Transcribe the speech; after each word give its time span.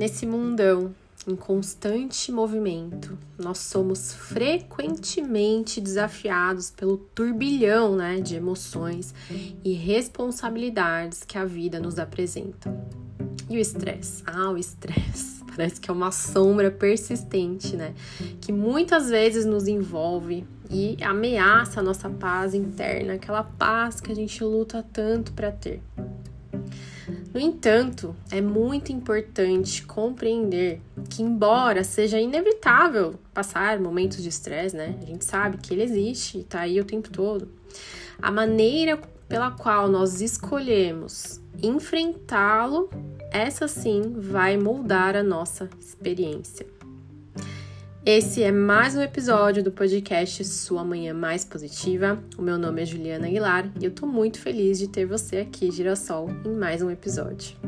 Nesse 0.00 0.24
mundão 0.24 0.94
em 1.28 1.36
constante 1.36 2.32
movimento, 2.32 3.18
nós 3.38 3.58
somos 3.58 4.14
frequentemente 4.14 5.78
desafiados 5.78 6.70
pelo 6.70 6.96
turbilhão 6.96 7.96
né, 7.96 8.18
de 8.18 8.34
emoções 8.34 9.14
e 9.62 9.74
responsabilidades 9.74 11.22
que 11.22 11.36
a 11.36 11.44
vida 11.44 11.78
nos 11.78 11.98
apresenta. 11.98 12.74
E 13.50 13.58
o 13.58 13.60
estresse? 13.60 14.22
Ah, 14.26 14.48
o 14.48 14.56
estresse. 14.56 15.44
Parece 15.54 15.78
que 15.78 15.90
é 15.90 15.92
uma 15.92 16.10
sombra 16.10 16.70
persistente, 16.70 17.76
né? 17.76 17.92
Que 18.40 18.52
muitas 18.52 19.10
vezes 19.10 19.44
nos 19.44 19.68
envolve 19.68 20.46
e 20.70 20.96
ameaça 21.02 21.80
a 21.80 21.82
nossa 21.82 22.08
paz 22.08 22.54
interna, 22.54 23.14
aquela 23.14 23.42
paz 23.42 24.00
que 24.00 24.10
a 24.10 24.14
gente 24.14 24.42
luta 24.42 24.82
tanto 24.94 25.34
para 25.34 25.52
ter. 25.52 25.82
No 27.32 27.38
entanto, 27.38 28.14
é 28.30 28.40
muito 28.40 28.90
importante 28.90 29.84
compreender 29.86 30.80
que, 31.08 31.22
embora 31.22 31.84
seja 31.84 32.18
inevitável 32.18 33.14
passar 33.32 33.78
momentos 33.78 34.20
de 34.20 34.28
estresse, 34.28 34.76
né? 34.76 34.98
A 35.00 35.06
gente 35.06 35.24
sabe 35.24 35.58
que 35.58 35.72
ele 35.72 35.84
existe 35.84 36.38
e 36.38 36.44
tá 36.44 36.60
aí 36.60 36.80
o 36.80 36.84
tempo 36.84 37.08
todo. 37.08 37.48
A 38.20 38.32
maneira 38.32 38.98
pela 39.28 39.52
qual 39.52 39.88
nós 39.88 40.20
escolhemos 40.20 41.40
enfrentá-lo, 41.62 42.90
essa 43.30 43.68
sim 43.68 44.12
vai 44.16 44.56
moldar 44.56 45.14
a 45.14 45.22
nossa 45.22 45.70
experiência. 45.78 46.66
Esse 48.04 48.42
é 48.42 48.50
mais 48.50 48.96
um 48.96 49.02
episódio 49.02 49.62
do 49.62 49.70
podcast 49.70 50.42
Sua 50.42 50.82
Manhã 50.82 51.12
Mais 51.12 51.44
Positiva. 51.44 52.18
O 52.38 52.40
meu 52.40 52.56
nome 52.56 52.80
é 52.80 52.86
Juliana 52.86 53.26
Aguilar 53.26 53.70
e 53.78 53.84
eu 53.84 53.90
tô 53.90 54.06
muito 54.06 54.40
feliz 54.40 54.78
de 54.78 54.88
ter 54.88 55.04
você 55.04 55.36
aqui, 55.36 55.70
Girassol, 55.70 56.30
em 56.46 56.56
mais 56.56 56.80
um 56.80 56.90
episódio. 56.90 57.58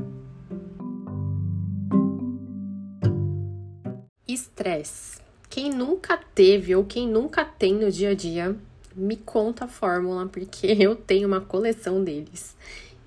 Estresse. 4.27 5.20
Quem 5.50 5.69
nunca 5.70 6.16
teve 6.16 6.75
ou 6.75 6.83
quem 6.83 7.06
nunca 7.06 7.44
tem 7.44 7.75
no 7.75 7.91
dia 7.91 8.12
a 8.12 8.14
dia, 8.14 8.56
me 8.97 9.19
conta 9.19 9.66
a 9.66 9.69
fórmula, 9.69 10.27
porque 10.28 10.66
eu 10.80 10.97
tenho 10.97 11.28
uma 11.28 11.42
coleção 11.42 12.03
deles. 12.03 12.56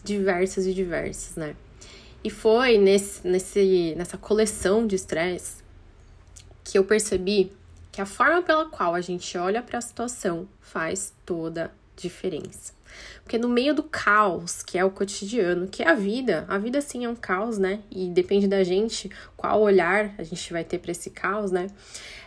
Diversas 0.03 0.67
e 0.67 0.75
diversas, 0.75 1.35
né? 1.35 1.55
E 2.23 2.29
foi 2.29 2.77
nesse, 2.77 3.27
nesse, 3.27 3.95
nessa 3.97 4.15
coleção 4.15 4.85
de 4.85 4.95
estresse 4.95 5.64
que 6.65 6.77
eu 6.77 6.83
percebi 6.83 7.53
que 7.91 8.01
a 8.01 8.05
forma 8.05 8.41
pela 8.41 8.65
qual 8.65 8.93
a 8.93 8.99
gente 8.99 9.37
olha 9.37 9.61
para 9.61 9.77
a 9.77 9.81
situação 9.81 10.49
faz 10.59 11.13
toda 11.25 11.71
diferença. 11.95 12.73
Porque 13.23 13.37
no 13.37 13.47
meio 13.47 13.73
do 13.73 13.83
caos, 13.83 14.61
que 14.61 14.77
é 14.77 14.83
o 14.83 14.91
cotidiano, 14.91 15.67
que 15.67 15.83
é 15.83 15.89
a 15.89 15.93
vida, 15.93 16.45
a 16.47 16.57
vida 16.57 16.81
sim 16.81 17.05
é 17.05 17.09
um 17.09 17.15
caos, 17.15 17.57
né? 17.57 17.81
E 17.91 18.09
depende 18.09 18.47
da 18.47 18.63
gente 18.63 19.09
qual 19.37 19.61
olhar 19.61 20.13
a 20.17 20.23
gente 20.23 20.51
vai 20.51 20.63
ter 20.63 20.79
para 20.79 20.91
esse 20.91 21.09
caos, 21.09 21.51
né? 21.51 21.67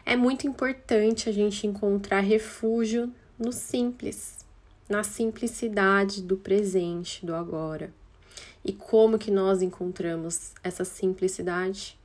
É 0.07 0.17
muito 0.17 0.47
importante 0.47 1.29
a 1.29 1.33
gente 1.33 1.67
encontrar 1.67 2.21
refúgio 2.21 3.13
no 3.39 3.53
simples, 3.53 4.39
na 4.89 5.03
simplicidade 5.03 6.23
do 6.23 6.37
presente, 6.37 7.27
do 7.27 7.35
agora. 7.35 7.93
E 8.65 8.73
como 8.73 9.19
que 9.19 9.31
nós 9.31 9.63
encontramos 9.63 10.53
essa 10.63 10.85
simplicidade? 10.85 11.98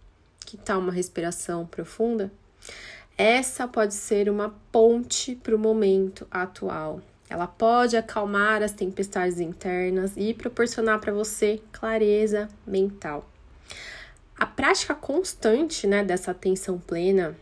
Que 0.53 0.57
tal 0.57 0.77
uma 0.77 0.91
respiração 0.91 1.65
profunda? 1.65 2.31
Essa 3.17 3.67
pode 3.67 3.95
ser 3.95 4.29
uma 4.29 4.53
ponte 4.71 5.33
para 5.33 5.55
o 5.55 5.57
momento 5.57 6.27
atual. 6.29 7.01
Ela 7.27 7.47
pode 7.47 7.97
acalmar 7.97 8.61
as 8.61 8.71
tempestades 8.71 9.39
internas 9.39 10.11
e 10.15 10.31
proporcionar 10.31 10.99
para 10.99 11.11
você 11.11 11.59
clareza 11.71 12.47
mental. 12.67 13.27
A 14.37 14.45
prática 14.45 14.93
constante 14.93 15.87
né, 15.87 16.03
dessa 16.03 16.29
atenção 16.29 16.77
plena 16.77 17.36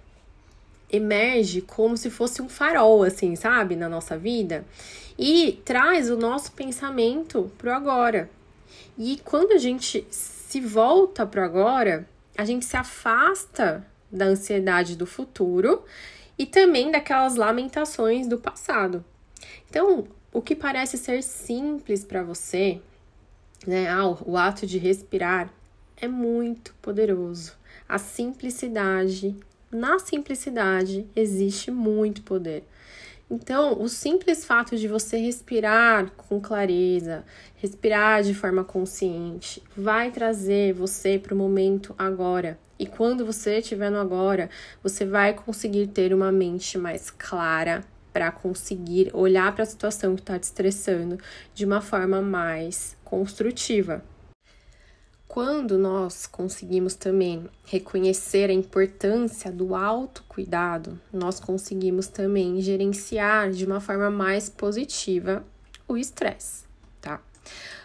emerge 0.90 1.60
como 1.60 1.98
se 1.98 2.10
fosse 2.10 2.42
um 2.42 2.48
farol, 2.48 3.04
assim, 3.04 3.36
sabe, 3.36 3.76
na 3.76 3.90
nossa 3.90 4.18
vida 4.18 4.64
e 5.20 5.62
traz 5.66 6.10
o 6.10 6.16
nosso 6.16 6.54
pensamento 6.54 7.52
para 7.58 7.74
o 7.74 7.76
agora. 7.76 8.30
E 8.98 9.20
quando 9.26 9.52
a 9.52 9.58
gente 9.58 10.08
se 10.10 10.62
volta 10.62 11.26
para 11.26 11.42
o 11.42 11.44
agora, 11.44 12.08
a 12.38 12.46
gente 12.46 12.66
se 12.66 12.78
afasta 12.78 13.86
da 14.12 14.26
ansiedade 14.26 14.96
do 14.96 15.06
futuro 15.06 15.84
e 16.38 16.46
também 16.46 16.92
daquelas 16.92 17.36
lamentações 17.36 18.28
do 18.28 18.38
passado. 18.38 19.04
Então, 19.70 20.08
o 20.34 20.42
que 20.42 20.56
parece 20.56 20.98
ser 20.98 21.24
simples 21.24 22.04
para 22.04 22.24
você, 22.24 22.82
né, 23.66 23.90
ah, 23.90 24.06
o 24.26 24.38
ato 24.38 24.66
de 24.66 24.78
respirar, 24.78 25.54
é 25.98 26.08
muito 26.08 26.74
poderoso. 26.82 27.54
A 27.88 27.98
simplicidade, 27.98 29.36
na 29.72 30.00
simplicidade 30.00 31.08
existe 31.16 31.70
muito 31.70 32.24
poder. 32.24 32.66
Então, 33.34 33.82
o 33.82 33.88
simples 33.88 34.44
fato 34.44 34.76
de 34.76 34.90
você 34.90 35.16
respirar 35.16 36.12
com 36.18 36.42
clareza, 36.42 37.24
respirar 37.56 38.24
de 38.24 38.34
forma 38.34 38.62
consciente, 38.62 39.64
vai 39.74 40.12
trazer 40.12 40.74
você 40.74 41.18
para 41.18 41.34
o 41.34 41.38
momento 41.38 41.96
agora. 41.98 42.60
E 42.78 42.86
quando 42.86 43.26
você 43.26 43.60
estiver 43.60 43.90
no 43.90 44.00
agora, 44.00 44.50
você 44.84 45.06
vai 45.06 45.34
conseguir 45.34 45.88
ter 45.88 46.14
uma 46.14 46.30
mente 46.30 46.78
mais 46.78 47.10
clara 47.10 47.86
para 48.12 48.34
conseguir 48.34 49.10
olhar 49.14 49.54
para 49.54 49.64
a 49.64 49.66
situação 49.66 50.14
que 50.14 50.22
está 50.24 50.38
te 50.38 50.44
estressando 50.44 51.18
de 51.54 51.64
uma 51.64 51.80
forma 51.80 52.22
mais 52.22 52.98
construtiva. 53.02 54.04
Quando 55.34 55.78
nós 55.78 56.28
conseguimos 56.28 56.94
também 56.94 57.50
reconhecer 57.66 58.50
a 58.50 58.54
importância 58.54 59.50
do 59.50 59.74
autocuidado, 59.74 61.00
nós 61.10 61.40
conseguimos 61.40 62.08
também 62.08 62.60
gerenciar 62.60 63.50
de 63.50 63.66
uma 63.66 63.80
forma 63.80 64.12
mais 64.12 64.50
positiva 64.50 65.42
o 65.88 65.96
estresse, 65.96 66.66
tá? 67.00 67.22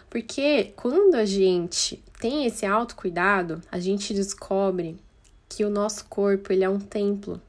Porque 0.09 0.73
quando 0.75 1.15
a 1.15 1.23
gente 1.23 2.03
tem 2.19 2.45
esse 2.45 2.65
autocuidado, 2.65 3.61
a 3.71 3.79
gente 3.79 4.13
descobre 4.13 4.99
que 5.47 5.63
o 5.63 5.69
nosso 5.69 6.03
corpo 6.07 6.51
ele 6.51 6.65
é 6.65 6.69
um 6.69 6.81
templo 6.81 7.41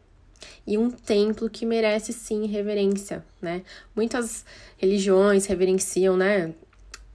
e 0.64 0.78
um 0.78 0.92
templo 0.92 1.50
que 1.50 1.66
merece 1.66 2.12
sim 2.12 2.46
reverência, 2.46 3.26
né? 3.42 3.64
Muitas 3.96 4.44
religiões 4.76 5.46
reverenciam, 5.46 6.16
né? 6.16 6.54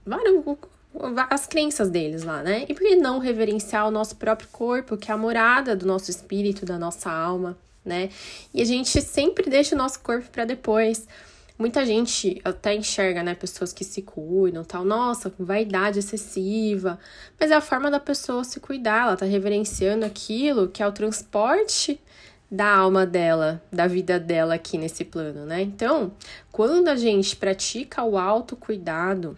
Vários, 0.04 0.44
as 1.30 1.46
crenças 1.46 1.90
deles 1.90 2.22
lá, 2.22 2.42
né? 2.42 2.64
E 2.68 2.74
por 2.74 2.82
que 2.82 2.96
não 2.96 3.18
reverenciar 3.18 3.86
o 3.86 3.90
nosso 3.90 4.16
próprio 4.16 4.48
corpo, 4.52 4.96
que 4.96 5.10
é 5.10 5.14
a 5.14 5.18
morada 5.18 5.74
do 5.74 5.86
nosso 5.86 6.10
espírito, 6.10 6.64
da 6.64 6.78
nossa 6.78 7.10
alma, 7.10 7.56
né? 7.84 8.10
E 8.52 8.62
a 8.62 8.64
gente 8.64 9.00
sempre 9.02 9.50
deixa 9.50 9.74
o 9.74 9.78
nosso 9.78 10.00
corpo 10.00 10.28
para 10.30 10.44
depois. 10.44 11.06
Muita 11.56 11.86
gente 11.86 12.40
até 12.44 12.74
enxerga, 12.74 13.22
né, 13.22 13.32
pessoas 13.32 13.72
que 13.72 13.84
se 13.84 14.02
cuidam, 14.02 14.64
tal, 14.64 14.84
nossa, 14.84 15.32
vaidade 15.38 16.00
excessiva, 16.00 16.98
mas 17.38 17.52
é 17.52 17.54
a 17.54 17.60
forma 17.60 17.88
da 17.92 18.00
pessoa 18.00 18.42
se 18.42 18.58
cuidar, 18.58 19.02
ela 19.02 19.16
tá 19.16 19.24
reverenciando 19.24 20.04
aquilo 20.04 20.66
que 20.66 20.82
é 20.82 20.86
o 20.86 20.90
transporte 20.90 22.00
da 22.50 22.76
alma 22.76 23.06
dela, 23.06 23.62
da 23.70 23.86
vida 23.86 24.18
dela 24.18 24.54
aqui 24.54 24.76
nesse 24.76 25.04
plano, 25.04 25.46
né? 25.46 25.62
Então, 25.62 26.12
quando 26.50 26.88
a 26.88 26.96
gente 26.96 27.36
pratica 27.36 28.02
o 28.02 28.18
autocuidado, 28.18 29.36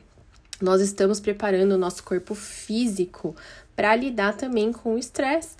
nós 0.61 0.81
estamos 0.81 1.21
preparando 1.21 1.73
o 1.73 1.79
nosso 1.79 2.03
corpo 2.03 2.35
físico 2.35 3.35
para 3.75 3.95
lidar 3.95 4.37
também 4.37 4.73
com 4.73 4.95
o 4.95 4.99
estresse. 4.99 5.57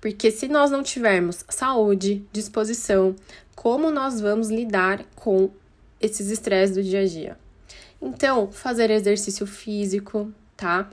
Porque 0.00 0.30
se 0.30 0.48
nós 0.48 0.70
não 0.70 0.82
tivermos 0.82 1.44
saúde, 1.48 2.24
disposição, 2.32 3.14
como 3.54 3.90
nós 3.90 4.20
vamos 4.20 4.48
lidar 4.48 5.04
com 5.14 5.50
esses 6.00 6.30
estresses 6.30 6.74
do 6.74 6.82
dia 6.82 7.00
a 7.00 7.06
dia? 7.06 7.38
Então, 8.00 8.50
fazer 8.50 8.90
exercício 8.90 9.46
físico, 9.46 10.32
tá? 10.56 10.88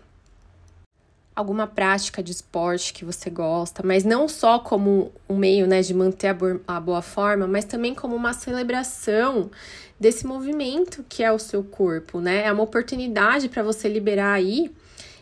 Alguma 1.38 1.68
prática 1.68 2.24
de 2.24 2.32
esporte 2.32 2.92
que 2.92 3.06
você 3.06 3.30
gosta, 3.30 3.84
mas 3.86 4.04
não 4.04 4.28
só 4.28 4.58
como 4.58 5.12
um 5.30 5.38
meio 5.38 5.68
né, 5.68 5.82
de 5.82 5.94
manter 5.94 6.36
a 6.68 6.80
boa 6.80 7.02
forma, 7.04 7.46
mas 7.46 7.64
também 7.64 7.94
como 7.94 8.16
uma 8.16 8.34
celebração 8.34 9.52
desse 10.00 10.26
movimento 10.26 11.06
que 11.08 11.22
é 11.24 11.32
o 11.32 11.38
seu 11.38 11.64
corpo, 11.64 12.20
né? 12.20 12.44
É 12.44 12.52
uma 12.52 12.64
oportunidade 12.64 13.50
para 13.50 13.62
você 13.62 13.88
liberar 13.88 14.34
aí 14.34 14.72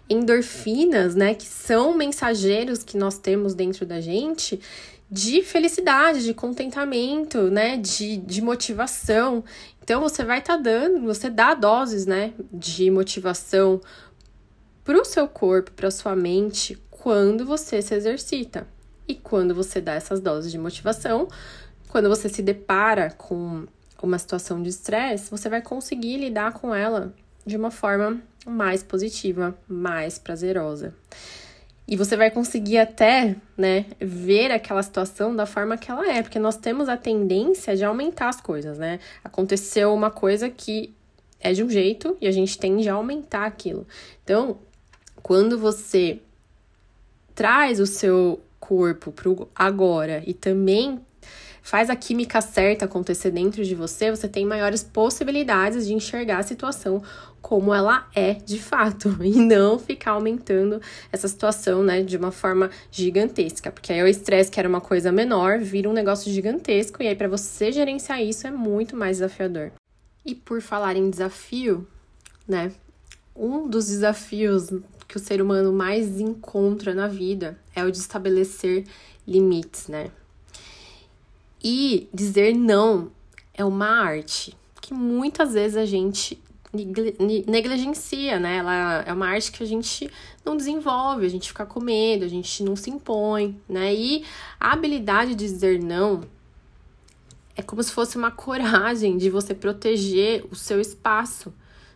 endorfinas, 0.09 1.15
né, 1.15 1.33
que 1.33 1.47
são 1.47 1.93
mensageiros 1.93 2.83
que 2.83 2.97
nós 2.97 3.17
temos 3.17 3.53
dentro 3.53 3.85
da 3.85 3.99
gente 3.99 4.59
de 5.09 5.43
felicidade, 5.43 6.23
de 6.23 6.33
contentamento, 6.33 7.49
né, 7.49 7.77
de, 7.77 8.17
de 8.17 8.41
motivação. 8.41 9.43
Então 9.83 10.01
você 10.01 10.23
vai 10.23 10.39
estar 10.39 10.57
tá 10.57 10.61
dando, 10.61 11.01
você 11.01 11.29
dá 11.29 11.53
doses, 11.53 12.05
né, 12.05 12.33
de 12.51 12.89
motivação 12.89 13.81
para 14.85 15.01
o 15.01 15.03
seu 15.03 15.27
corpo, 15.27 15.71
para 15.71 15.89
sua 15.91 16.15
mente, 16.15 16.77
quando 16.91 17.45
você 17.45 17.81
se 17.81 17.93
exercita. 17.93 18.67
E 19.07 19.15
quando 19.15 19.53
você 19.53 19.81
dá 19.81 19.93
essas 19.93 20.21
doses 20.21 20.51
de 20.51 20.57
motivação, 20.57 21.27
quando 21.89 22.07
você 22.07 22.29
se 22.29 22.41
depara 22.41 23.11
com 23.11 23.65
uma 24.01 24.19
situação 24.19 24.61
de 24.61 24.69
estresse, 24.69 25.31
você 25.31 25.49
vai 25.49 25.61
conseguir 25.61 26.17
lidar 26.17 26.53
com 26.53 26.73
ela 26.73 27.13
de 27.45 27.57
uma 27.57 27.71
forma 27.71 28.21
mais 28.45 28.83
positiva, 28.83 29.57
mais 29.67 30.19
prazerosa. 30.19 30.93
E 31.87 31.95
você 31.95 32.17
vai 32.17 32.31
conseguir 32.31 32.79
até, 32.79 33.35
né, 33.55 33.85
ver 33.99 34.51
aquela 34.51 34.81
situação 34.81 35.35
da 35.35 35.45
forma 35.45 35.77
que 35.77 35.89
ela 35.89 36.07
é, 36.11 36.21
porque 36.21 36.39
nós 36.39 36.57
temos 36.57 36.89
a 36.89 36.97
tendência 36.97 37.75
de 37.75 37.83
aumentar 37.85 38.29
as 38.29 38.41
coisas, 38.41 38.77
né? 38.79 38.99
Aconteceu 39.23 39.93
uma 39.93 40.09
coisa 40.09 40.49
que 40.49 40.95
é 41.39 41.53
de 41.53 41.63
um 41.63 41.69
jeito 41.69 42.17
e 42.19 42.27
a 42.27 42.31
gente 42.31 42.57
tende 42.57 42.89
a 42.89 42.95
aumentar 42.95 43.45
aquilo. 43.45 43.85
Então, 44.23 44.57
quando 45.25 45.57
você 45.57 46.19
traz 47.33 47.79
o 47.79 47.87
seu 47.87 48.39
corpo 48.59 49.11
pro 49.11 49.49
agora 49.55 50.21
e 50.23 50.35
também 50.35 50.99
faz 51.63 51.89
a 51.89 51.95
química 51.95 52.39
certa 52.41 52.85
acontecer 52.85 53.31
dentro 53.31 53.65
de 53.65 53.73
você, 53.73 54.11
você 54.11 54.27
tem 54.27 54.45
maiores 54.45 54.83
possibilidades 54.83 55.87
de 55.87 55.95
enxergar 55.95 56.37
a 56.37 56.43
situação 56.43 57.01
como 57.41 57.73
ela 57.73 58.07
é 58.13 58.35
de 58.35 58.59
fato 58.59 59.17
e 59.19 59.31
não 59.31 59.79
ficar 59.79 60.11
aumentando 60.11 60.79
essa 61.11 61.27
situação, 61.27 61.81
né, 61.81 62.03
de 62.03 62.17
uma 62.17 62.31
forma 62.31 62.69
gigantesca, 62.91 63.71
porque 63.71 63.91
aí 63.91 64.03
o 64.03 64.07
estresse 64.07 64.51
que 64.51 64.59
era 64.59 64.69
uma 64.69 64.79
coisa 64.79 65.11
menor 65.11 65.57
vira 65.57 65.89
um 65.89 65.93
negócio 65.93 66.31
gigantesco 66.31 67.01
e 67.01 67.07
aí 67.07 67.15
para 67.15 67.27
você 67.27 67.71
gerenciar 67.71 68.21
isso 68.21 68.45
é 68.45 68.51
muito 68.51 68.95
mais 68.95 69.17
desafiador. 69.17 69.71
E 70.23 70.35
por 70.35 70.61
falar 70.61 70.95
em 70.95 71.09
desafio, 71.09 71.87
né, 72.47 72.71
um 73.35 73.67
dos 73.67 73.87
desafios 73.87 74.69
que 75.07 75.17
o 75.17 75.19
ser 75.19 75.41
humano 75.41 75.73
mais 75.73 76.19
encontra 76.19 76.93
na 76.93 77.07
vida 77.07 77.59
é 77.75 77.83
o 77.83 77.91
de 77.91 77.97
estabelecer 77.97 78.85
limites, 79.27 79.87
né? 79.87 80.11
E 81.63 82.07
dizer 82.13 82.55
não 82.55 83.11
é 83.53 83.65
uma 83.65 83.87
arte 83.87 84.55
que 84.81 84.93
muitas 84.93 85.53
vezes 85.53 85.77
a 85.77 85.85
gente 85.85 86.39
negligencia, 87.47 88.39
né? 88.39 88.57
Ela 88.57 89.03
é 89.05 89.13
uma 89.13 89.27
arte 89.27 89.51
que 89.51 89.63
a 89.63 89.65
gente 89.65 90.09
não 90.43 90.57
desenvolve, 90.57 91.25
a 91.25 91.29
gente 91.29 91.47
fica 91.47 91.65
com 91.65 91.79
medo, 91.79 92.25
a 92.25 92.27
gente 92.27 92.63
não 92.63 92.75
se 92.75 92.89
impõe, 92.89 93.59
né? 93.67 93.93
E 93.93 94.23
a 94.59 94.73
habilidade 94.73 95.35
de 95.35 95.47
dizer 95.47 95.81
não 95.81 96.21
é 97.55 97.61
como 97.61 97.81
se 97.81 97.91
fosse 97.91 98.17
uma 98.17 98.31
coragem 98.31 99.17
de 99.17 99.29
você 99.29 99.53
proteger 99.53 100.45
o 100.51 100.55
seu 100.55 100.81
espaço, 100.81 101.53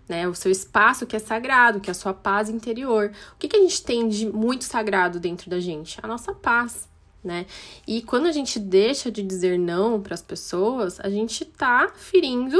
né? 0.09 0.27
O 0.27 0.33
seu 0.33 0.51
espaço 0.51 1.05
que 1.05 1.15
é 1.15 1.19
sagrado, 1.19 1.79
que 1.79 1.89
é 1.89 1.91
a 1.91 1.95
sua 1.95 2.13
paz 2.13 2.49
interior. 2.49 3.11
O 3.33 3.37
que, 3.37 3.47
que 3.47 3.55
a 3.55 3.61
gente 3.61 3.81
tem 3.83 4.09
de 4.09 4.25
muito 4.25 4.65
sagrado 4.65 5.19
dentro 5.19 5.49
da 5.49 5.59
gente? 5.59 5.99
A 6.03 6.07
nossa 6.07 6.33
paz 6.33 6.89
né? 7.23 7.45
E 7.85 8.01
quando 8.01 8.27
a 8.27 8.31
gente 8.31 8.59
deixa 8.59 9.11
de 9.11 9.21
dizer 9.21 9.59
não 9.59 10.01
para 10.01 10.13
as 10.13 10.21
pessoas, 10.21 10.99
a 10.99 11.09
gente 11.09 11.43
tá 11.43 11.91
ferindo 11.93 12.59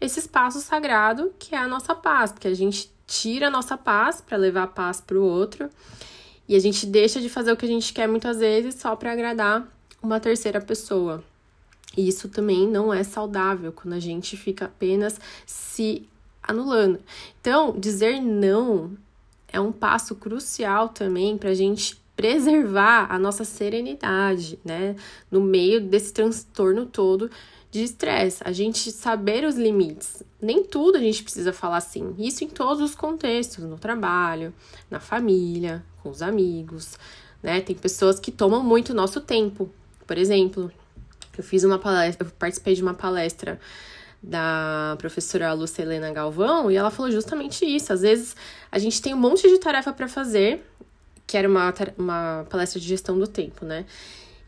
esse 0.00 0.18
espaço 0.18 0.60
sagrado 0.60 1.32
que 1.38 1.54
é 1.54 1.58
a 1.58 1.68
nossa 1.68 1.94
paz, 1.94 2.32
porque 2.32 2.48
a 2.48 2.54
gente 2.54 2.90
tira 3.06 3.48
a 3.48 3.50
nossa 3.50 3.76
paz 3.76 4.20
para 4.20 4.36
levar 4.36 4.64
a 4.64 4.66
paz 4.66 5.00
para 5.00 5.18
o 5.18 5.22
outro 5.22 5.68
e 6.48 6.56
a 6.56 6.58
gente 6.58 6.86
deixa 6.86 7.20
de 7.20 7.28
fazer 7.28 7.52
o 7.52 7.56
que 7.56 7.66
a 7.66 7.68
gente 7.68 7.92
quer 7.92 8.08
muitas 8.08 8.38
vezes 8.38 8.76
só 8.76 8.96
para 8.96 9.12
agradar 9.12 9.66
uma 10.02 10.18
terceira 10.18 10.60
pessoa. 10.60 11.22
E 11.96 12.08
isso 12.08 12.28
também 12.28 12.66
não 12.66 12.92
é 12.92 13.02
saudável 13.02 13.72
quando 13.72 13.94
a 13.94 14.00
gente 14.00 14.36
fica 14.36 14.66
apenas 14.66 15.20
se 15.44 16.08
anulando. 16.48 16.98
Então, 17.40 17.78
dizer 17.78 18.20
não 18.20 18.96
é 19.52 19.60
um 19.60 19.70
passo 19.70 20.14
crucial 20.14 20.88
também 20.88 21.36
para 21.38 21.50
a 21.50 21.54
gente 21.54 22.00
preservar 22.16 23.06
a 23.10 23.18
nossa 23.18 23.44
serenidade, 23.44 24.58
né? 24.64 24.96
No 25.30 25.40
meio 25.40 25.80
desse 25.80 26.12
transtorno 26.12 26.84
todo 26.84 27.30
de 27.70 27.84
estresse, 27.84 28.42
a 28.44 28.50
gente 28.50 28.90
saber 28.90 29.44
os 29.44 29.54
limites. 29.54 30.22
Nem 30.40 30.64
tudo 30.64 30.96
a 30.96 31.00
gente 31.00 31.22
precisa 31.22 31.52
falar 31.52 31.76
assim. 31.76 32.14
Isso 32.18 32.42
em 32.42 32.48
todos 32.48 32.82
os 32.82 32.94
contextos, 32.94 33.64
no 33.64 33.78
trabalho, 33.78 34.52
na 34.90 34.98
família, 34.98 35.84
com 36.02 36.08
os 36.08 36.22
amigos, 36.22 36.98
né? 37.42 37.60
Tem 37.60 37.76
pessoas 37.76 38.18
que 38.18 38.32
tomam 38.32 38.64
muito 38.64 38.94
nosso 38.94 39.20
tempo. 39.20 39.70
Por 40.06 40.18
exemplo, 40.18 40.72
eu 41.36 41.44
fiz 41.44 41.62
uma 41.62 41.78
palestra, 41.78 42.26
eu 42.26 42.32
participei 42.36 42.74
de 42.74 42.82
uma 42.82 42.94
palestra 42.94 43.60
da 44.22 44.96
professora 44.98 45.52
Lucelena 45.52 46.12
Galvão 46.12 46.70
e 46.70 46.76
ela 46.76 46.90
falou 46.90 47.10
justamente 47.10 47.64
isso. 47.64 47.92
Às 47.92 48.02
vezes 48.02 48.36
a 48.70 48.78
gente 48.78 49.00
tem 49.00 49.14
um 49.14 49.18
monte 49.18 49.48
de 49.48 49.58
tarefa 49.58 49.92
para 49.92 50.08
fazer 50.08 50.64
que 51.26 51.36
era 51.36 51.46
uma, 51.46 51.74
uma 51.98 52.46
palestra 52.48 52.80
de 52.80 52.86
gestão 52.86 53.18
do 53.18 53.26
tempo, 53.26 53.64
né? 53.64 53.84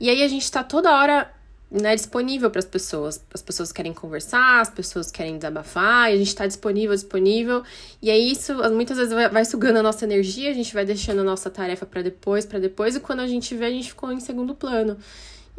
E 0.00 0.08
aí 0.08 0.22
a 0.22 0.28
gente 0.28 0.50
tá 0.50 0.64
toda 0.64 0.90
hora 0.90 1.30
né, 1.70 1.94
disponível 1.94 2.50
para 2.50 2.58
as 2.58 2.64
pessoas. 2.64 3.22
As 3.32 3.42
pessoas 3.42 3.70
querem 3.70 3.92
conversar, 3.92 4.60
as 4.60 4.70
pessoas 4.70 5.10
querem 5.10 5.36
desabafar, 5.36 6.10
e 6.10 6.14
a 6.14 6.16
gente 6.16 6.28
está 6.28 6.46
disponível, 6.46 6.94
disponível. 6.94 7.62
E 8.02 8.10
aí 8.10 8.32
isso 8.32 8.54
muitas 8.72 8.96
vezes 8.96 9.12
vai, 9.12 9.28
vai, 9.28 9.44
sugando 9.44 9.78
a 9.78 9.82
nossa 9.82 10.04
energia, 10.04 10.50
a 10.50 10.54
gente 10.54 10.72
vai 10.72 10.86
deixando 10.86 11.20
a 11.20 11.24
nossa 11.24 11.50
tarefa 11.50 11.84
para 11.84 12.00
depois, 12.02 12.46
para 12.46 12.58
depois, 12.58 12.96
e 12.96 13.00
quando 13.00 13.20
a 13.20 13.26
gente 13.26 13.54
vê, 13.54 13.66
a 13.66 13.70
gente 13.70 13.90
ficou 13.90 14.10
em 14.10 14.20
segundo 14.20 14.54
plano. 14.54 14.96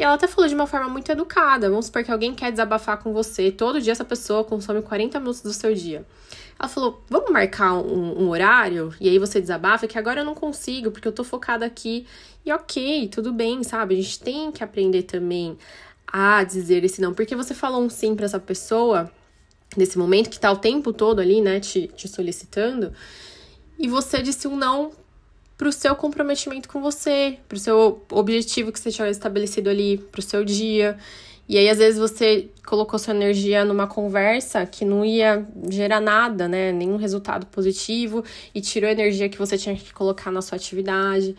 E 0.01 0.03
ela 0.03 0.15
até 0.15 0.27
falou 0.27 0.49
de 0.49 0.55
uma 0.55 0.65
forma 0.65 0.89
muito 0.89 1.11
educada. 1.11 1.69
Vamos 1.69 1.85
supor 1.85 2.03
que 2.03 2.11
alguém 2.11 2.33
quer 2.33 2.49
desabafar 2.49 2.97
com 2.97 3.13
você. 3.13 3.51
Todo 3.51 3.79
dia 3.79 3.91
essa 3.91 4.03
pessoa 4.03 4.43
consome 4.43 4.81
40 4.81 5.19
minutos 5.19 5.43
do 5.43 5.53
seu 5.53 5.75
dia. 5.75 6.03
Ela 6.59 6.67
falou: 6.67 7.03
vamos 7.07 7.29
marcar 7.29 7.73
um, 7.73 8.23
um, 8.23 8.29
horário 8.29 8.91
e 8.99 9.07
aí 9.07 9.19
você 9.19 9.39
desabafa, 9.39 9.85
que 9.85 9.99
agora 9.99 10.21
eu 10.21 10.25
não 10.25 10.33
consigo, 10.33 10.89
porque 10.89 11.07
eu 11.07 11.11
tô 11.11 11.23
focada 11.23 11.67
aqui. 11.67 12.07
E 12.43 12.51
ok, 12.51 13.09
tudo 13.09 13.31
bem, 13.31 13.63
sabe? 13.63 13.93
A 13.93 14.01
gente 14.01 14.19
tem 14.19 14.51
que 14.51 14.63
aprender 14.63 15.03
também 15.03 15.55
a 16.07 16.43
dizer 16.43 16.83
esse 16.83 16.99
não. 16.99 17.13
Porque 17.13 17.35
você 17.35 17.53
falou 17.53 17.83
um 17.83 17.89
sim 17.89 18.15
para 18.15 18.25
essa 18.25 18.39
pessoa 18.39 19.11
nesse 19.77 19.99
momento 19.99 20.31
que 20.31 20.39
tá 20.39 20.51
o 20.51 20.57
tempo 20.57 20.91
todo 20.91 21.19
ali, 21.19 21.41
né, 21.41 21.59
te, 21.59 21.87
te 21.89 22.07
solicitando, 22.07 22.91
e 23.77 23.87
você 23.87 24.19
disse 24.23 24.47
um 24.47 24.57
não 24.57 24.91
pro 25.61 25.71
seu 25.71 25.95
comprometimento 25.95 26.67
com 26.67 26.81
você, 26.81 27.37
pro 27.47 27.59
seu 27.59 28.03
objetivo 28.11 28.71
que 28.71 28.79
você 28.79 28.89
tinha 28.89 29.07
estabelecido 29.11 29.69
ali, 29.69 29.99
pro 30.11 30.19
seu 30.19 30.43
dia. 30.43 30.97
E 31.47 31.55
aí, 31.55 31.69
às 31.69 31.77
vezes, 31.77 31.99
você 31.99 32.49
colocou 32.65 32.97
sua 32.97 33.13
energia 33.13 33.63
numa 33.63 33.85
conversa 33.85 34.65
que 34.65 34.83
não 34.83 35.05
ia 35.05 35.45
gerar 35.69 36.01
nada, 36.01 36.47
né? 36.47 36.71
Nenhum 36.71 36.95
resultado 36.95 37.45
positivo 37.45 38.23
e 38.55 38.59
tirou 38.59 38.89
a 38.89 38.91
energia 38.91 39.29
que 39.29 39.37
você 39.37 39.55
tinha 39.55 39.75
que 39.75 39.93
colocar 39.93 40.31
na 40.31 40.41
sua 40.41 40.55
atividade. 40.55 41.35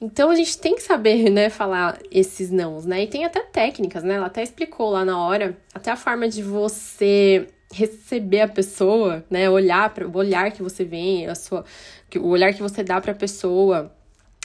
Então 0.00 0.30
a 0.30 0.34
gente 0.34 0.56
tem 0.56 0.74
que 0.74 0.82
saber, 0.82 1.28
né, 1.28 1.50
falar 1.50 1.98
esses 2.10 2.50
nãos, 2.50 2.86
né? 2.86 3.02
E 3.02 3.06
tem 3.06 3.26
até 3.26 3.40
técnicas, 3.40 4.02
né? 4.02 4.14
Ela 4.14 4.28
até 4.28 4.42
explicou 4.42 4.88
lá 4.88 5.04
na 5.04 5.20
hora, 5.20 5.54
até 5.74 5.90
a 5.90 5.96
forma 5.96 6.26
de 6.26 6.42
você 6.42 7.46
receber 7.72 8.40
a 8.40 8.48
pessoa, 8.48 9.24
né? 9.30 9.48
Olhar 9.48 9.92
para 9.92 10.06
o 10.06 10.16
olhar 10.16 10.50
que 10.52 10.62
você 10.62 10.84
vem, 10.84 11.26
a 11.26 11.34
sua, 11.34 11.64
o 12.16 12.28
olhar 12.28 12.52
que 12.54 12.62
você 12.62 12.82
dá 12.82 13.00
para 13.00 13.12
a 13.12 13.14
pessoa, 13.14 13.92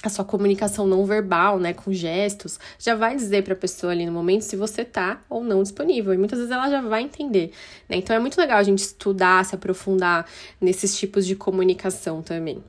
a 0.04 0.10
sua 0.10 0.26
comunicação 0.26 0.86
não 0.86 1.06
verbal, 1.06 1.58
né, 1.58 1.74
com 1.74 1.94
gestos, 1.94 2.60
já 2.78 2.94
vai 2.94 3.16
dizer 3.16 3.42
para 3.44 3.54
a 3.54 3.58
pessoa 3.58 3.94
ali 3.94 4.06
no 4.06 4.12
momento 4.12 4.42
se 4.42 4.58
você 4.58 4.84
tá 4.84 5.24
ou 5.30 5.42
não 5.44 5.64
disponível. 5.64 6.14
E 6.14 6.18
muitas 6.18 6.40
vezes 6.40 6.52
ela 6.52 6.70
já 6.70 6.82
vai 6.82 7.04
entender, 7.04 7.54
né? 7.88 7.96
Então 7.96 8.14
é 8.14 8.20
muito 8.20 8.38
legal 8.38 8.58
a 8.58 8.64
gente 8.64 8.80
estudar, 8.80 9.46
se 9.46 9.56
aprofundar 9.56 10.26
nesses 10.60 10.98
tipos 10.98 11.26
de 11.26 11.36
comunicação 11.36 12.22
também. 12.22 12.62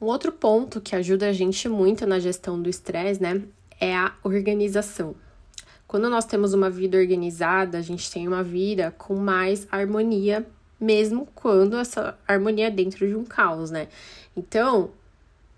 Um 0.00 0.06
outro 0.06 0.32
ponto 0.32 0.80
que 0.80 0.96
ajuda 0.96 1.28
a 1.28 1.32
gente 1.32 1.68
muito 1.68 2.06
na 2.06 2.18
gestão 2.18 2.60
do 2.60 2.68
estresse, 2.68 3.22
né, 3.22 3.42
é 3.78 3.94
a 3.94 4.12
organização. 4.24 5.14
Quando 5.90 6.08
nós 6.08 6.24
temos 6.24 6.54
uma 6.54 6.70
vida 6.70 6.96
organizada, 6.96 7.76
a 7.76 7.82
gente 7.82 8.08
tem 8.12 8.28
uma 8.28 8.44
vida 8.44 8.94
com 8.96 9.16
mais 9.16 9.66
harmonia, 9.72 10.46
mesmo 10.80 11.26
quando 11.34 11.76
essa 11.76 12.16
harmonia 12.28 12.68
é 12.68 12.70
dentro 12.70 13.08
de 13.08 13.16
um 13.16 13.24
caos, 13.24 13.72
né? 13.72 13.88
Então, 14.36 14.92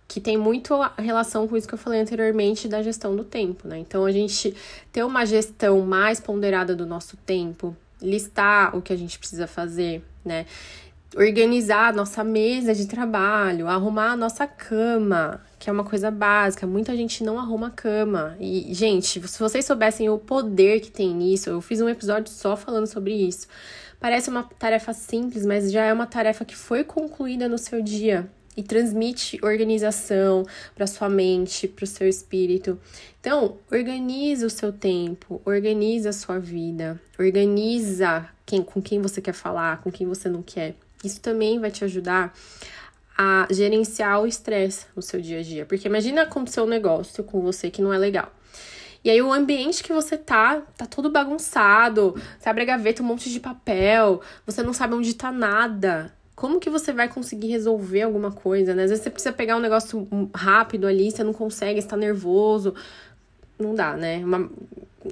que 0.09 0.23
tem 0.23 0.39
muito 0.39 0.75
relação 0.97 1.47
com 1.47 1.55
isso 1.55 1.69
que 1.69 1.75
eu 1.75 1.79
falei 1.79 2.01
anteriormente 2.01 2.67
da 2.67 2.81
gestão 2.81 3.15
do 3.15 3.25
tempo, 3.25 3.69
né? 3.69 3.77
Então 3.77 4.07
a 4.07 4.11
gente 4.11 4.57
ter 4.91 5.05
uma 5.05 5.27
gestão 5.27 5.83
mais 5.83 6.19
ponderada 6.19 6.75
do 6.75 6.87
nosso 6.87 7.15
tempo, 7.27 7.77
listar 8.01 8.75
o 8.75 8.81
que 8.81 8.95
a 8.95 8.97
gente 8.97 9.19
precisa 9.19 9.47
fazer, 9.47 10.03
né? 10.25 10.47
Organizar 11.15 11.89
a 11.89 11.93
nossa 11.93 12.25
mesa 12.25 12.75
de 12.75 12.87
trabalho, 12.87 13.69
arrumar 13.69 14.13
a 14.13 14.17
nossa 14.17 14.47
cama, 14.47 15.43
que 15.59 15.69
é 15.69 15.73
uma 15.73 15.85
coisa 15.85 16.11
básica. 16.11 16.67
Muita 16.67 16.97
gente 16.97 17.23
não 17.23 17.39
arruma 17.39 17.71
cama. 17.71 18.35
E, 18.41 18.73
gente, 18.73 19.21
se 19.29 19.39
vocês 19.39 19.65
soubessem 19.65 20.09
o 20.09 20.19
poder 20.19 20.81
que 20.81 20.91
tem 20.91 21.15
nisso, 21.15 21.51
eu 21.51 21.61
fiz 21.61 21.81
um 21.83 21.89
episódio 21.89 22.33
só 22.33 22.57
falando 22.57 22.87
sobre 22.87 23.13
isso. 23.13 23.47
Parece 24.01 24.31
uma 24.31 24.43
tarefa 24.43 24.93
simples, 24.93 25.45
mas 25.45 25.71
já 25.71 25.85
é 25.85 25.93
uma 25.93 26.07
tarefa 26.07 26.45
que 26.45 26.57
foi 26.57 26.83
concluída 26.83 27.49
no 27.49 27.59
seu 27.59 27.83
dia 27.83 28.29
e 28.57 28.63
transmite 28.63 29.39
organização 29.43 30.45
para 30.75 30.87
sua 30.87 31.09
mente, 31.09 31.69
para 31.69 31.85
o 31.85 31.87
seu 31.87 32.09
espírito. 32.09 32.81
Então, 33.21 33.59
organiza 33.71 34.47
o 34.47 34.51
seu 34.51 34.73
tempo, 34.73 35.41
organiza 35.45 36.11
a 36.11 36.13
sua 36.13 36.39
vida, 36.39 37.01
organiza 37.19 38.29
quem, 38.45 38.63
com 38.63 38.83
quem 38.83 39.01
você 39.01 39.21
quer 39.21 39.33
falar, 39.33 39.81
com 39.83 39.91
quem 39.91 40.07
você 40.07 40.29
não 40.29 40.43
quer. 40.43 40.75
Isso 41.05 41.21
também 41.21 41.59
vai 41.59 41.71
te 41.71 41.85
ajudar 41.85 42.35
a 43.17 43.47
gerenciar 43.51 44.23
o 44.23 44.27
estresse 44.27 44.87
no 44.97 45.03
seu 45.03 45.21
dia 45.21 45.41
a 45.41 45.43
dia. 45.43 45.67
Porque 45.67 45.87
imagina 45.87 46.23
acontecer 46.23 46.61
um 46.61 46.67
negócio 46.67 47.23
com 47.25 47.41
você 47.41 47.71
que 47.71 47.83
não 47.83 47.93
é 47.93 47.99
legal. 47.99 48.33
E 49.05 49.11
aí 49.11 49.21
o 49.21 49.33
ambiente 49.33 49.83
que 49.83 49.93
você 49.93 50.17
tá, 50.17 50.63
tá 50.77 50.87
todo 50.87 51.11
bagunçado, 51.11 52.15
você 52.39 52.49
abre 52.49 52.63
a 52.63 52.67
gaveta, 52.67 53.03
um 53.03 53.07
monte 53.07 53.31
de 53.31 53.41
papel, 53.41 54.21
você 54.47 54.63
não 54.63 54.73
sabe 54.73 54.95
onde 54.95 55.15
tá 55.15 55.33
nada 55.33 56.13
como 56.43 56.59
que 56.59 56.71
você 56.71 56.93
vai 56.93 57.09
conseguir 57.09 57.49
resolver 57.49 58.03
alguma 58.03 58.33
coisa, 58.33 58.75
né? 58.75 58.83
Às 58.83 58.91
vezes 58.91 59.05
você 59.05 59.11
precisa 59.11 59.33
pegar 59.33 59.57
um 59.57 59.61
negócio 59.61 60.09
rápido 60.35 60.89
ali, 60.89 61.09
você 61.09 61.23
não 61.23 61.33
consegue, 61.33 61.79
está 61.79 61.97
nervoso. 61.97 62.75
Não 63.57 63.75
dá, 63.75 63.97
né? 63.97 64.25
Uma, 64.25 64.51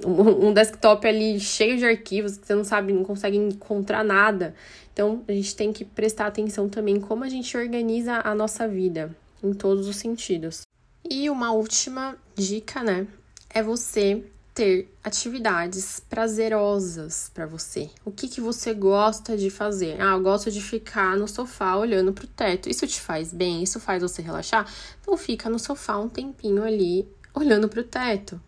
um 0.05 0.53
desktop 0.53 1.07
ali 1.07 1.39
cheio 1.39 1.77
de 1.77 1.85
arquivos 1.85 2.37
que 2.37 2.47
você 2.47 2.55
não 2.55 2.63
sabe, 2.63 2.93
não 2.93 3.03
consegue 3.03 3.37
encontrar 3.37 4.03
nada. 4.03 4.55
Então, 4.93 5.23
a 5.27 5.31
gente 5.31 5.55
tem 5.55 5.71
que 5.71 5.85
prestar 5.85 6.27
atenção 6.27 6.67
também 6.67 6.99
como 6.99 7.23
a 7.23 7.29
gente 7.29 7.55
organiza 7.55 8.21
a 8.23 8.35
nossa 8.35 8.67
vida 8.67 9.15
em 9.43 9.53
todos 9.53 9.87
os 9.87 9.95
sentidos. 9.95 10.63
E 11.09 11.29
uma 11.29 11.51
última 11.51 12.15
dica, 12.35 12.83
né, 12.83 13.07
é 13.49 13.63
você 13.63 14.23
ter 14.53 14.93
atividades 15.03 16.01
prazerosas 16.09 17.31
para 17.33 17.45
você. 17.45 17.89
O 18.03 18.11
que 18.11 18.27
que 18.27 18.41
você 18.41 18.73
gosta 18.73 19.37
de 19.37 19.49
fazer? 19.49 19.99
Ah, 19.99 20.13
eu 20.13 20.21
gosto 20.21 20.51
de 20.51 20.61
ficar 20.61 21.17
no 21.17 21.27
sofá 21.27 21.77
olhando 21.77 22.11
pro 22.11 22.27
teto. 22.27 22.69
Isso 22.69 22.85
te 22.85 22.99
faz 22.99 23.33
bem? 23.33 23.63
Isso 23.63 23.79
faz 23.79 24.01
você 24.01 24.21
relaxar? 24.21 24.69
Então 25.01 25.15
fica 25.15 25.49
no 25.49 25.57
sofá 25.57 25.97
um 25.97 26.09
tempinho 26.09 26.63
ali 26.63 27.07
olhando 27.33 27.69
pro 27.69 27.83
teto. 27.83 28.41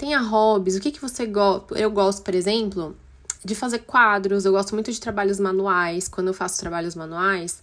Tenha 0.00 0.18
hobbies. 0.18 0.76
O 0.76 0.80
que 0.80 0.92
que 0.92 1.00
você 1.00 1.26
gosta? 1.26 1.78
Eu 1.78 1.90
gosto, 1.90 2.22
por 2.22 2.34
exemplo, 2.34 2.96
de 3.44 3.54
fazer 3.54 3.80
quadros. 3.80 4.46
Eu 4.46 4.52
gosto 4.52 4.72
muito 4.72 4.90
de 4.90 4.98
trabalhos 4.98 5.38
manuais. 5.38 6.08
Quando 6.08 6.28
eu 6.28 6.32
faço 6.32 6.58
trabalhos 6.58 6.94
manuais, 6.94 7.62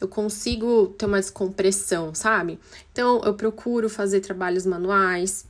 eu 0.00 0.08
consigo 0.08 0.88
ter 0.98 1.06
uma 1.06 1.20
descompressão, 1.20 2.12
sabe? 2.12 2.58
Então, 2.90 3.22
eu 3.24 3.34
procuro 3.34 3.88
fazer 3.88 4.18
trabalhos 4.18 4.66
manuais. 4.66 5.46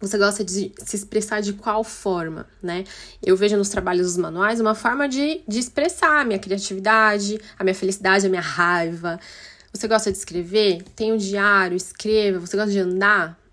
Você 0.00 0.16
gosta 0.16 0.44
de 0.44 0.72
se 0.78 0.94
expressar 0.94 1.40
de 1.40 1.54
qual 1.54 1.82
forma, 1.82 2.46
né? 2.62 2.84
Eu 3.20 3.36
vejo 3.36 3.56
nos 3.56 3.68
trabalhos 3.68 4.16
manuais 4.16 4.60
uma 4.60 4.76
forma 4.76 5.08
de, 5.08 5.40
de 5.48 5.58
expressar 5.58 6.20
a 6.20 6.24
minha 6.24 6.38
criatividade, 6.38 7.36
a 7.58 7.64
minha 7.64 7.74
felicidade, 7.74 8.24
a 8.24 8.30
minha 8.30 8.40
raiva. 8.40 9.18
Você 9.72 9.88
gosta 9.88 10.12
de 10.12 10.18
escrever? 10.18 10.84
Tem 10.94 11.12
um 11.12 11.16
diário, 11.16 11.76
escreva. 11.76 12.38
Você 12.38 12.56
gosta 12.56 12.70
de 12.70 12.78
andar? 12.78 13.43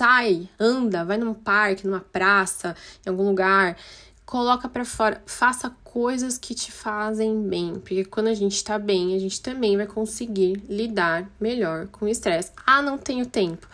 Sai, 0.00 0.48
anda, 0.58 1.04
vai 1.04 1.18
num 1.18 1.34
parque, 1.34 1.86
numa 1.86 2.00
praça, 2.00 2.74
em 3.04 3.10
algum 3.10 3.24
lugar 3.24 3.76
coloca 4.24 4.66
para 4.66 4.82
fora, 4.82 5.20
faça 5.26 5.68
coisas 5.84 6.38
que 6.38 6.54
te 6.54 6.72
fazem 6.72 7.46
bem, 7.46 7.74
porque 7.74 8.06
quando 8.06 8.28
a 8.28 8.34
gente 8.34 8.64
tá 8.64 8.78
bem, 8.78 9.14
a 9.14 9.18
gente 9.18 9.42
também 9.42 9.76
vai 9.76 9.86
conseguir 9.86 10.62
lidar 10.70 11.28
melhor 11.38 11.86
com 11.88 12.06
o 12.06 12.08
estresse. 12.08 12.50
Ah, 12.64 12.80
não 12.80 12.96
tenho 12.96 13.26
tempo. 13.26 13.68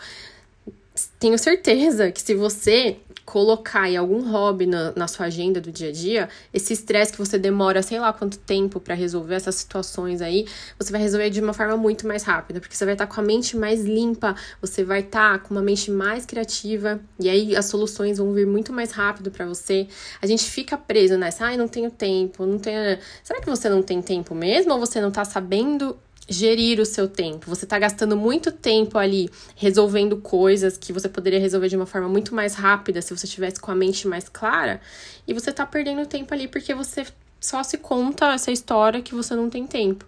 Tenho 1.19 1.37
certeza 1.39 2.11
que 2.11 2.21
se 2.21 2.35
você 2.35 2.97
colocar 3.25 3.81
aí 3.81 3.97
algum 3.97 4.21
hobby 4.31 4.65
na, 4.65 4.93
na 4.95 5.05
sua 5.05 5.25
agenda 5.25 5.59
do 5.59 5.71
dia 5.71 5.89
a 5.89 5.91
dia, 5.91 6.29
esse 6.53 6.71
estresse 6.71 7.11
que 7.11 7.17
você 7.17 7.37
demora 7.37 7.81
sei 7.81 7.99
lá 7.99 8.13
quanto 8.13 8.37
tempo 8.37 8.79
para 8.79 8.95
resolver 8.95 9.35
essas 9.35 9.55
situações 9.55 10.21
aí, 10.21 10.47
você 10.79 10.91
vai 10.91 11.01
resolver 11.01 11.29
de 11.29 11.41
uma 11.41 11.53
forma 11.53 11.75
muito 11.75 12.07
mais 12.07 12.23
rápida, 12.23 12.61
porque 12.61 12.75
você 12.75 12.85
vai 12.85 12.93
estar 12.93 13.07
tá 13.07 13.13
com 13.13 13.19
a 13.19 13.23
mente 13.23 13.57
mais 13.57 13.83
limpa, 13.83 14.33
você 14.61 14.83
vai 14.83 14.99
estar 15.01 15.39
tá 15.39 15.39
com 15.39 15.55
uma 15.55 15.61
mente 15.61 15.89
mais 15.91 16.25
criativa 16.25 17.01
e 17.19 17.27
aí 17.27 17.55
as 17.55 17.65
soluções 17.65 18.19
vão 18.19 18.31
vir 18.31 18.45
muito 18.45 18.71
mais 18.71 18.91
rápido 18.91 19.31
para 19.31 19.45
você. 19.45 19.87
A 20.21 20.27
gente 20.27 20.45
fica 20.45 20.77
preso 20.77 21.17
nessa, 21.17 21.45
ai, 21.45 21.57
não 21.57 21.67
tenho 21.67 21.89
tempo, 21.89 22.45
não 22.45 22.59
tenho. 22.59 22.97
Será 23.23 23.41
que 23.41 23.49
você 23.49 23.67
não 23.67 23.81
tem 23.81 24.01
tempo 24.01 24.33
mesmo 24.35 24.71
ou 24.71 24.79
você 24.79 25.01
não 25.01 25.11
tá 25.11 25.25
sabendo 25.25 25.97
gerir 26.27 26.79
o 26.79 26.85
seu 26.85 27.07
tempo. 27.07 27.49
Você 27.49 27.65
está 27.65 27.79
gastando 27.79 28.17
muito 28.17 28.51
tempo 28.51 28.97
ali 28.97 29.29
resolvendo 29.55 30.17
coisas 30.17 30.77
que 30.77 30.91
você 30.91 31.07
poderia 31.07 31.39
resolver 31.39 31.69
de 31.69 31.75
uma 31.75 31.85
forma 31.85 32.09
muito 32.09 32.35
mais 32.35 32.55
rápida 32.55 33.01
se 33.01 33.15
você 33.15 33.25
tivesse 33.25 33.59
com 33.59 33.71
a 33.71 33.75
mente 33.75 34.07
mais 34.07 34.27
clara, 34.27 34.81
e 35.27 35.33
você 35.33 35.49
está 35.49 35.65
perdendo 35.65 36.05
tempo 36.05 36.33
ali 36.33 36.47
porque 36.47 36.73
você 36.73 37.05
só 37.39 37.63
se 37.63 37.77
conta 37.77 38.33
essa 38.33 38.51
história 38.51 39.01
que 39.01 39.15
você 39.15 39.35
não 39.35 39.49
tem 39.49 39.65
tempo. 39.65 40.05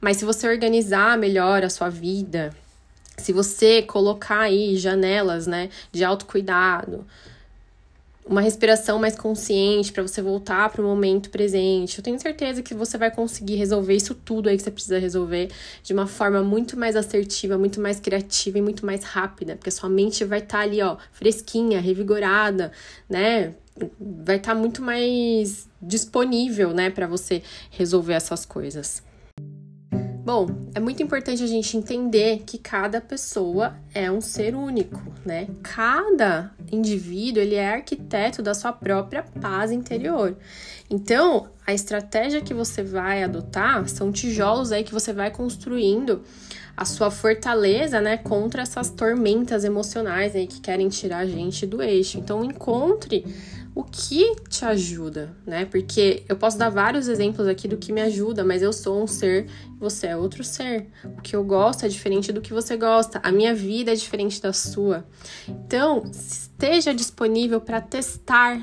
Mas 0.00 0.18
se 0.18 0.24
você 0.24 0.46
organizar 0.46 1.16
melhor 1.16 1.64
a 1.64 1.70
sua 1.70 1.88
vida, 1.88 2.54
se 3.16 3.32
você 3.32 3.80
colocar 3.80 4.40
aí 4.40 4.76
janelas, 4.76 5.46
né, 5.46 5.70
de 5.90 6.04
autocuidado, 6.04 7.06
uma 8.26 8.40
respiração 8.40 8.98
mais 8.98 9.16
consciente 9.16 9.92
para 9.92 10.02
você 10.02 10.22
voltar 10.22 10.70
para 10.70 10.80
o 10.80 10.84
momento 10.84 11.28
presente. 11.28 11.98
Eu 11.98 12.04
tenho 12.04 12.18
certeza 12.18 12.62
que 12.62 12.74
você 12.74 12.96
vai 12.96 13.10
conseguir 13.10 13.56
resolver 13.56 13.94
isso 13.94 14.14
tudo 14.14 14.48
aí 14.48 14.56
que 14.56 14.62
você 14.62 14.70
precisa 14.70 14.98
resolver 14.98 15.50
de 15.82 15.92
uma 15.92 16.06
forma 16.06 16.42
muito 16.42 16.78
mais 16.78 16.96
assertiva, 16.96 17.58
muito 17.58 17.80
mais 17.80 18.00
criativa 18.00 18.58
e 18.58 18.62
muito 18.62 18.86
mais 18.86 19.04
rápida, 19.04 19.56
porque 19.56 19.68
a 19.68 19.72
sua 19.72 19.90
mente 19.90 20.24
vai 20.24 20.38
estar 20.38 20.58
tá 20.58 20.64
ali, 20.64 20.80
ó, 20.80 20.96
fresquinha, 21.12 21.80
revigorada, 21.80 22.72
né? 23.08 23.54
Vai 24.00 24.36
estar 24.36 24.54
tá 24.54 24.58
muito 24.58 24.80
mais 24.80 25.68
disponível, 25.82 26.72
né, 26.72 26.88
para 26.90 27.06
você 27.06 27.42
resolver 27.70 28.14
essas 28.14 28.46
coisas. 28.46 29.02
Bom, 30.24 30.46
é 30.74 30.80
muito 30.80 31.02
importante 31.02 31.44
a 31.44 31.46
gente 31.46 31.76
entender 31.76 32.44
que 32.46 32.56
cada 32.56 32.98
pessoa 32.98 33.76
é 33.92 34.10
um 34.10 34.22
ser 34.22 34.54
único, 34.54 34.98
né? 35.22 35.48
Cada 35.62 36.50
indivíduo, 36.72 37.42
ele 37.42 37.56
é 37.56 37.74
arquiteto 37.74 38.40
da 38.40 38.54
sua 38.54 38.72
própria 38.72 39.22
paz 39.22 39.70
interior. 39.70 40.34
Então, 40.88 41.50
a 41.66 41.74
estratégia 41.74 42.40
que 42.40 42.54
você 42.54 42.82
vai 42.82 43.22
adotar 43.22 43.86
são 43.86 44.10
tijolos 44.10 44.72
aí 44.72 44.82
que 44.82 44.94
você 44.94 45.12
vai 45.12 45.30
construindo 45.30 46.22
a 46.74 46.86
sua 46.86 47.10
fortaleza, 47.10 48.00
né, 48.00 48.16
contra 48.16 48.62
essas 48.62 48.88
tormentas 48.88 49.62
emocionais 49.62 50.34
aí 50.34 50.46
que 50.46 50.58
querem 50.58 50.88
tirar 50.88 51.18
a 51.18 51.26
gente 51.26 51.66
do 51.66 51.82
eixo. 51.82 52.18
Então, 52.18 52.42
encontre 52.42 53.26
o 53.74 53.82
que 53.82 54.36
te 54.48 54.64
ajuda, 54.64 55.36
né? 55.44 55.64
Porque 55.64 56.22
eu 56.28 56.36
posso 56.36 56.56
dar 56.56 56.70
vários 56.70 57.08
exemplos 57.08 57.48
aqui 57.48 57.66
do 57.66 57.76
que 57.76 57.92
me 57.92 58.00
ajuda, 58.00 58.44
mas 58.44 58.62
eu 58.62 58.72
sou 58.72 59.02
um 59.02 59.06
ser, 59.06 59.48
você 59.80 60.08
é 60.08 60.16
outro 60.16 60.44
ser. 60.44 60.86
O 61.04 61.20
que 61.20 61.34
eu 61.34 61.42
gosto 61.42 61.84
é 61.84 61.88
diferente 61.88 62.32
do 62.32 62.40
que 62.40 62.52
você 62.52 62.76
gosta, 62.76 63.20
a 63.22 63.32
minha 63.32 63.52
vida 63.52 63.90
é 63.90 63.94
diferente 63.96 64.40
da 64.40 64.52
sua. 64.52 65.04
Então, 65.48 66.04
esteja 66.04 66.94
disponível 66.94 67.60
para 67.60 67.80
testar 67.80 68.60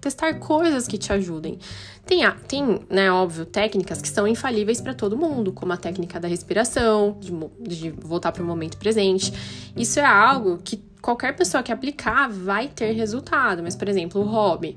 testar 0.00 0.34
coisas 0.34 0.86
que 0.86 0.98
te 0.98 1.10
ajudem. 1.14 1.58
Tem, 2.04 2.20
tem, 2.46 2.80
né, 2.90 3.10
óbvio, 3.10 3.46
técnicas 3.46 4.02
que 4.02 4.08
são 4.10 4.28
infalíveis 4.28 4.78
para 4.78 4.92
todo 4.92 5.16
mundo, 5.16 5.50
como 5.50 5.72
a 5.72 5.78
técnica 5.78 6.20
da 6.20 6.28
respiração, 6.28 7.18
de, 7.18 7.32
de 7.66 7.90
voltar 7.90 8.30
para 8.30 8.42
o 8.42 8.46
momento 8.46 8.76
presente. 8.76 9.32
Isso 9.74 9.98
é 9.98 10.04
algo 10.04 10.58
que 10.62 10.76
qualquer 11.04 11.36
pessoa 11.36 11.62
que 11.62 11.70
aplicar 11.70 12.30
vai 12.30 12.66
ter 12.66 12.92
resultado. 12.92 13.62
Mas, 13.62 13.76
por 13.76 13.88
exemplo, 13.90 14.22
o 14.22 14.24
hobby. 14.24 14.74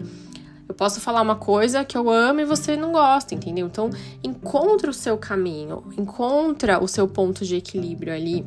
Eu 0.67 0.75
posso 0.75 0.99
falar 0.99 1.21
uma 1.21 1.37
coisa 1.37 1.85
que 1.85 1.97
eu 1.97 2.09
amo 2.09 2.41
e 2.41 2.45
você 2.45 2.75
não 2.75 2.91
gosta, 2.91 3.33
entendeu? 3.33 3.67
Então, 3.67 3.89
encontra 4.21 4.91
o 4.91 4.93
seu 4.93 5.17
caminho, 5.17 5.85
encontra 5.97 6.83
o 6.83 6.87
seu 6.89 7.07
ponto 7.07 7.45
de 7.45 7.55
equilíbrio 7.55 8.13
ali, 8.13 8.45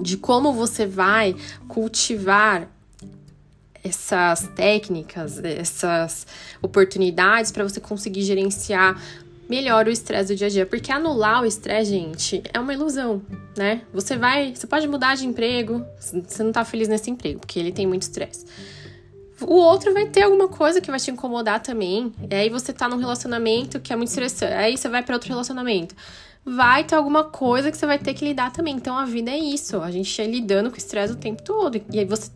de 0.00 0.16
como 0.16 0.52
você 0.52 0.84
vai 0.84 1.36
cultivar 1.68 2.68
essas 3.84 4.48
técnicas, 4.56 5.38
essas 5.44 6.26
oportunidades 6.60 7.52
para 7.52 7.62
você 7.62 7.78
conseguir 7.78 8.22
gerenciar 8.22 9.00
melhora 9.48 9.88
o 9.88 9.92
estresse 9.92 10.32
do 10.32 10.36
dia 10.36 10.46
a 10.46 10.50
dia. 10.50 10.66
Porque 10.66 10.92
anular 10.92 11.42
o 11.42 11.46
estresse, 11.46 11.90
gente, 11.90 12.42
é 12.52 12.58
uma 12.58 12.72
ilusão, 12.72 13.22
né? 13.56 13.82
Você 13.92 14.16
vai, 14.16 14.54
você 14.54 14.66
pode 14.66 14.86
mudar 14.88 15.14
de 15.16 15.26
emprego, 15.26 15.84
você 15.98 16.42
não 16.42 16.52
tá 16.52 16.64
feliz 16.64 16.88
nesse 16.88 17.10
emprego, 17.10 17.40
porque 17.40 17.58
ele 17.58 17.72
tem 17.72 17.86
muito 17.86 18.02
estresse. 18.02 18.46
O 19.40 19.54
outro 19.54 19.92
vai 19.92 20.06
ter 20.06 20.22
alguma 20.22 20.48
coisa 20.48 20.80
que 20.80 20.90
vai 20.90 20.98
te 20.98 21.10
incomodar 21.10 21.60
também. 21.60 22.12
E 22.30 22.34
aí 22.34 22.48
você 22.48 22.72
tá 22.72 22.88
num 22.88 22.96
relacionamento 22.96 23.78
que 23.80 23.92
é 23.92 23.96
muito 23.96 24.08
estressante. 24.08 24.54
Aí 24.54 24.76
você 24.76 24.88
vai 24.88 25.02
para 25.02 25.14
outro 25.14 25.28
relacionamento. 25.28 25.94
Vai 26.44 26.84
ter 26.84 26.94
alguma 26.94 27.24
coisa 27.24 27.70
que 27.70 27.76
você 27.76 27.86
vai 27.86 27.98
ter 27.98 28.14
que 28.14 28.24
lidar 28.24 28.50
também. 28.50 28.74
Então 28.76 28.96
a 28.96 29.04
vida 29.04 29.30
é 29.30 29.38
isso. 29.38 29.82
A 29.82 29.90
gente 29.90 30.22
é 30.22 30.26
lidando 30.26 30.70
com 30.70 30.76
estresse 30.76 31.12
o 31.12 31.16
tempo 31.16 31.42
todo. 31.42 31.80
E 31.92 31.98
aí 31.98 32.04
você 32.06 32.30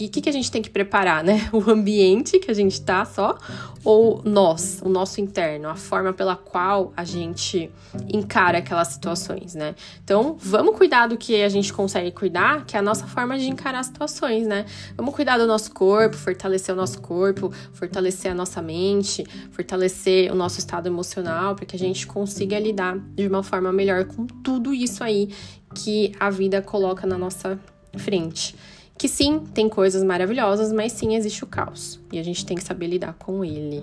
e 0.00 0.06
o 0.06 0.08
que, 0.08 0.22
que 0.22 0.30
a 0.30 0.32
gente 0.32 0.50
tem 0.50 0.62
que 0.62 0.70
preparar, 0.70 1.22
né? 1.22 1.48
O 1.52 1.70
ambiente 1.70 2.38
que 2.38 2.50
a 2.50 2.54
gente 2.54 2.80
tá 2.80 3.04
só, 3.04 3.36
ou 3.84 4.22
nós, 4.24 4.80
o 4.82 4.88
nosso 4.88 5.20
interno, 5.20 5.68
a 5.68 5.74
forma 5.74 6.10
pela 6.10 6.34
qual 6.34 6.90
a 6.96 7.04
gente 7.04 7.70
encara 8.12 8.58
aquelas 8.58 8.88
situações, 8.88 9.54
né? 9.54 9.74
Então, 10.02 10.36
vamos 10.40 10.74
cuidar 10.76 11.06
do 11.06 11.18
que 11.18 11.42
a 11.42 11.48
gente 11.50 11.70
consegue 11.70 12.10
cuidar, 12.12 12.64
que 12.64 12.76
é 12.76 12.78
a 12.78 12.82
nossa 12.82 13.06
forma 13.06 13.38
de 13.38 13.50
encarar 13.50 13.82
situações, 13.82 14.46
né? 14.46 14.64
Vamos 14.96 15.14
cuidar 15.14 15.36
do 15.36 15.46
nosso 15.46 15.70
corpo, 15.72 16.16
fortalecer 16.16 16.74
o 16.74 16.78
nosso 16.78 17.00
corpo, 17.02 17.52
fortalecer 17.74 18.32
a 18.32 18.34
nossa 18.34 18.62
mente, 18.62 19.24
fortalecer 19.50 20.32
o 20.32 20.34
nosso 20.34 20.58
estado 20.58 20.86
emocional, 20.86 21.54
para 21.54 21.66
que 21.66 21.76
a 21.76 21.78
gente 21.78 22.06
consiga 22.06 22.58
lidar 22.58 22.98
de 23.14 23.26
uma 23.26 23.42
forma 23.42 23.70
melhor 23.70 24.06
com 24.06 24.26
tudo 24.26 24.72
isso 24.72 25.04
aí 25.04 25.28
que 25.74 26.12
a 26.18 26.30
vida 26.30 26.62
coloca 26.62 27.06
na 27.06 27.18
nossa 27.18 27.60
frente 27.98 28.56
que 29.00 29.08
sim, 29.08 29.40
tem 29.54 29.66
coisas 29.66 30.04
maravilhosas, 30.04 30.70
mas 30.70 30.92
sim 30.92 31.16
existe 31.16 31.42
o 31.42 31.46
caos. 31.46 31.98
E 32.12 32.18
a 32.18 32.22
gente 32.22 32.44
tem 32.44 32.54
que 32.54 32.62
saber 32.62 32.86
lidar 32.86 33.14
com 33.14 33.42
ele. 33.42 33.82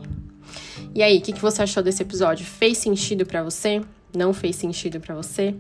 E 0.94 1.02
aí, 1.02 1.18
o 1.18 1.22
que, 1.22 1.34
que 1.34 1.42
você 1.42 1.64
achou 1.64 1.82
desse 1.82 2.04
episódio? 2.04 2.46
Fez 2.46 2.78
sentido 2.78 3.26
para 3.26 3.42
você? 3.42 3.82
Não 4.16 4.32
fez 4.32 4.58
sentido 4.58 5.00
para 5.00 5.16
você? 5.16 5.56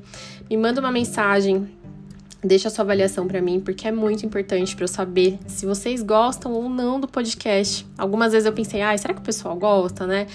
Me 0.48 0.56
manda 0.56 0.80
uma 0.80 0.92
mensagem, 0.92 1.68
deixa 2.44 2.70
sua 2.70 2.84
avaliação 2.84 3.28
para 3.28 3.42
mim, 3.42 3.60
porque 3.60 3.88
é 3.88 3.92
muito 3.92 4.24
importante 4.24 4.76
para 4.76 4.84
eu 4.84 4.88
saber 4.88 5.40
se 5.48 5.66
vocês 5.66 6.04
gostam 6.04 6.54
ou 6.54 6.70
não 6.70 7.00
do 7.00 7.08
podcast. 7.08 7.84
Algumas 7.98 8.34
vezes 8.34 8.46
eu 8.46 8.54
pensei, 8.54 8.84
ah, 8.84 8.96
será 8.96 9.16
que 9.16 9.22
o 9.22 9.24
pessoal 9.24 9.56
gosta, 9.56 10.06
né? 10.06 10.28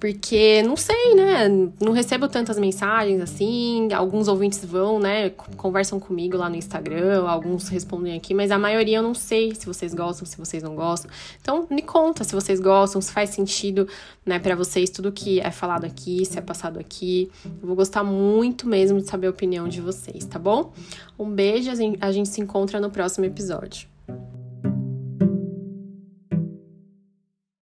Porque 0.00 0.62
não 0.62 0.76
sei, 0.76 1.14
né? 1.14 1.46
Não 1.78 1.92
recebo 1.92 2.26
tantas 2.26 2.58
mensagens 2.58 3.20
assim. 3.20 3.92
Alguns 3.92 4.28
ouvintes 4.28 4.64
vão, 4.64 4.98
né? 4.98 5.28
Conversam 5.58 6.00
comigo 6.00 6.38
lá 6.38 6.48
no 6.48 6.56
Instagram, 6.56 7.28
alguns 7.28 7.68
respondem 7.68 8.16
aqui, 8.16 8.32
mas 8.32 8.50
a 8.50 8.58
maioria 8.58 8.96
eu 8.96 9.02
não 9.02 9.14
sei 9.14 9.54
se 9.54 9.66
vocês 9.66 9.92
gostam, 9.92 10.26
se 10.26 10.38
vocês 10.38 10.62
não 10.62 10.74
gostam. 10.74 11.10
Então, 11.40 11.66
me 11.70 11.82
conta 11.82 12.24
se 12.24 12.34
vocês 12.34 12.58
gostam, 12.58 13.00
se 13.02 13.12
faz 13.12 13.30
sentido, 13.30 13.86
né, 14.24 14.38
para 14.38 14.56
vocês 14.56 14.88
tudo 14.88 15.12
que 15.12 15.38
é 15.38 15.50
falado 15.50 15.84
aqui, 15.84 16.24
se 16.24 16.38
é 16.38 16.42
passado 16.42 16.78
aqui. 16.78 17.30
Eu 17.44 17.66
vou 17.66 17.76
gostar 17.76 18.02
muito 18.02 18.66
mesmo 18.66 18.98
de 18.98 19.06
saber 19.06 19.26
a 19.26 19.30
opinião 19.30 19.68
de 19.68 19.82
vocês, 19.82 20.24
tá 20.24 20.38
bom? 20.38 20.72
Um 21.18 21.30
beijo, 21.30 21.70
a 22.00 22.12
gente 22.12 22.28
se 22.30 22.40
encontra 22.40 22.80
no 22.80 22.90
próximo 22.90 23.26
episódio. 23.26 23.86